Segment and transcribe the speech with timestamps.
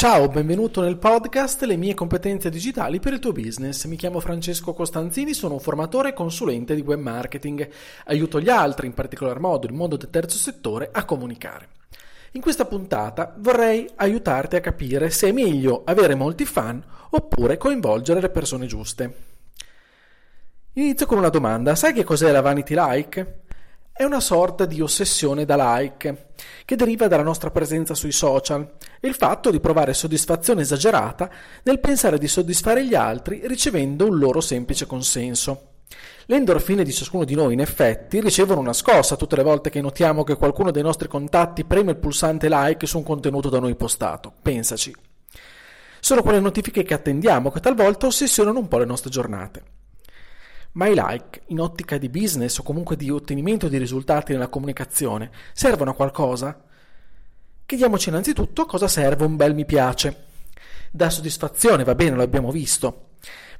[0.00, 3.84] Ciao, benvenuto nel podcast Le mie competenze digitali per il tuo business.
[3.84, 7.68] Mi chiamo Francesco Costanzini, sono un formatore e consulente di web marketing.
[8.06, 11.68] Aiuto gli altri, in particolar modo il mondo del terzo settore, a comunicare.
[12.30, 18.22] In questa puntata vorrei aiutarti a capire se è meglio avere molti fan oppure coinvolgere
[18.22, 19.14] le persone giuste.
[20.72, 21.74] Inizio con una domanda.
[21.74, 23.40] Sai che cos'è la vanity like?
[24.00, 26.28] È una sorta di ossessione da like
[26.64, 31.28] che deriva dalla nostra presenza sui social e il fatto di provare soddisfazione esagerata
[31.64, 35.72] nel pensare di soddisfare gli altri ricevendo un loro semplice consenso.
[36.24, 39.82] Le endorfine di ciascuno di noi, in effetti, ricevono una scossa tutte le volte che
[39.82, 43.76] notiamo che qualcuno dei nostri contatti preme il pulsante like su un contenuto da noi
[43.76, 44.32] postato.
[44.40, 44.96] Pensaci.
[46.00, 49.62] Sono quelle notifiche che attendiamo che talvolta ossessionano un po' le nostre giornate.
[50.72, 55.30] Ma i like, in ottica di business o comunque di ottenimento di risultati nella comunicazione,
[55.52, 56.62] servono a qualcosa?
[57.66, 60.26] Chiediamoci innanzitutto a cosa serve un bel mi piace.
[60.92, 63.08] Da soddisfazione, va bene, lo abbiamo visto.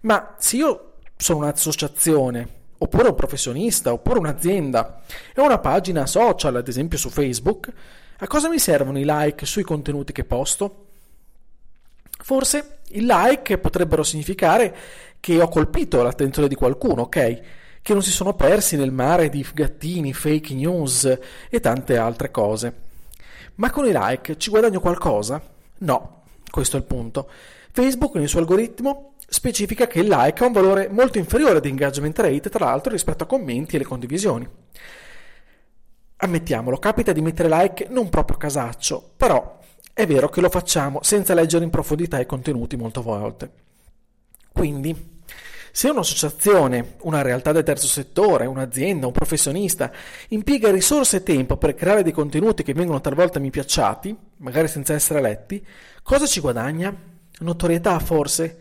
[0.03, 2.49] Ma se io sono un'associazione,
[2.79, 5.03] oppure un professionista, oppure un'azienda,
[5.35, 7.73] e ho una pagina social, ad esempio su Facebook,
[8.19, 10.90] a cosa mi servono i like sui contenuti che posto?
[12.23, 14.75] Forse il like potrebbero significare
[15.21, 17.41] che ho colpito l'attenzione di qualcuno, ok?
[17.83, 22.89] Che non si sono persi nel mare di gattini, fake news e tante altre cose.
[23.57, 25.41] Ma con i like ci guadagno qualcosa?
[25.79, 27.29] No, questo è il punto.
[27.73, 32.19] Facebook nel suo algoritmo specifica che il like ha un valore molto inferiore di engagement
[32.19, 34.49] rate, tra l'altro, rispetto a commenti e le condivisioni.
[36.17, 39.59] Ammettiamolo, capita di mettere like non proprio a casaccio, però
[40.01, 43.51] è vero che lo facciamo senza leggere in profondità i contenuti molte volte.
[44.53, 45.19] Quindi,
[45.73, 49.93] se un'associazione, una realtà del terzo settore, un'azienda, un professionista
[50.29, 54.95] impiega risorse e tempo per creare dei contenuti che vengono talvolta mi piacciati, magari senza
[54.95, 55.65] essere letti,
[56.03, 56.95] cosa ci guadagna?
[57.41, 58.59] Notorietà forse?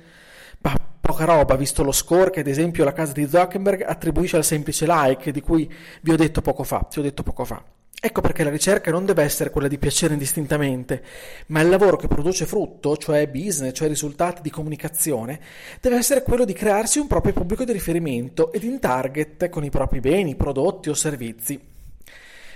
[0.60, 4.44] Bah, poca roba, visto lo score che ad esempio la casa di Zuckerberg attribuisce al
[4.44, 5.72] semplice like di cui
[6.02, 7.64] vi ho detto poco fa, ti ho detto poco fa.
[8.02, 11.04] Ecco perché la ricerca non deve essere quella di piacere indistintamente,
[11.48, 15.38] ma il lavoro che produce frutto, cioè business, cioè risultati di comunicazione,
[15.82, 19.70] deve essere quello di crearsi un proprio pubblico di riferimento ed in target con i
[19.70, 21.60] propri beni, prodotti o servizi.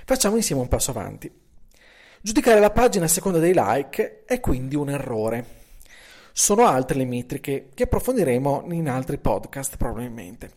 [0.05, 1.29] Facciamo insieme un passo avanti.
[2.21, 5.45] Giudicare la pagina a seconda dei like è quindi un errore.
[6.31, 10.51] Sono altre le metriche che approfondiremo in altri podcast probabilmente.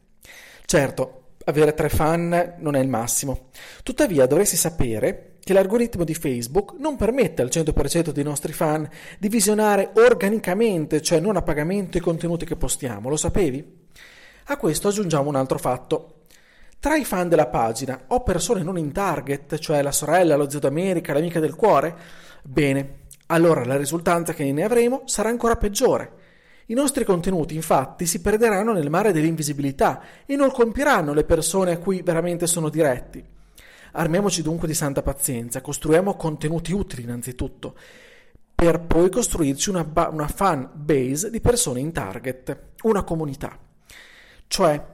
[0.64, 3.48] Certo, avere tre fan non è il massimo.
[3.82, 9.28] Tuttavia dovresti sapere che l'algoritmo di Facebook non permette al 100% dei nostri fan di
[9.28, 13.08] visionare organicamente, cioè non a pagamento, i contenuti che postiamo.
[13.08, 13.84] Lo sapevi?
[14.46, 16.22] A questo aggiungiamo un altro fatto.
[16.80, 20.58] Tra i fan della pagina ho persone non in target, cioè la sorella, lo zio
[20.58, 21.94] d'America, l'amica del cuore?
[22.42, 26.24] Bene, allora la risultanza che ne avremo sarà ancora peggiore
[26.68, 31.78] i nostri contenuti infatti si perderanno nel mare dell'invisibilità e non colpiranno le persone a
[31.78, 33.24] cui veramente sono diretti.
[33.92, 37.76] Armiamoci dunque di santa pazienza, costruiamo contenuti utili innanzitutto,
[38.52, 43.56] per poi costruirci una, ba- una fan base di persone in target, una comunità.
[44.48, 44.84] Cioè,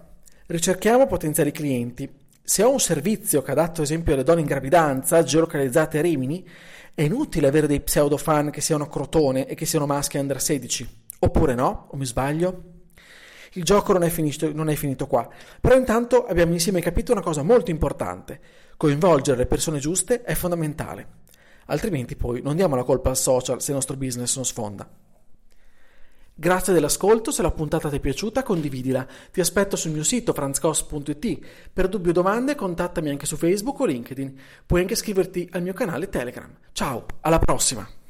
[0.49, 2.21] ricerchiamo potenziali clienti.
[2.43, 6.47] Se ho un servizio che adatto ad esempio alle donne in gravidanza, geolocalizzate a Rimini,
[6.95, 11.02] è inutile avere dei pseudo fan che siano crotone e che siano maschi under 16
[11.25, 11.89] Oppure no?
[11.91, 12.71] O mi sbaglio?
[13.53, 15.29] Il gioco non è, finito, non è finito qua,
[15.61, 18.41] però intanto abbiamo insieme capito una cosa molto importante.
[18.77, 21.21] Coinvolgere le persone giuste è fondamentale.
[21.67, 24.89] Altrimenti poi non diamo la colpa al social se il nostro business non sfonda.
[26.35, 29.07] Grazie dell'ascolto, se la puntata ti è piaciuta condividila.
[29.31, 31.47] Ti aspetto sul mio sito franzcos.it.
[31.73, 34.41] Per dubbi o domande contattami anche su Facebook o LinkedIn.
[34.67, 36.51] Puoi anche iscriverti al mio canale Telegram.
[36.73, 38.02] Ciao, alla prossima!